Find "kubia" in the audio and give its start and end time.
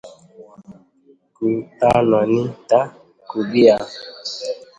3.29-3.75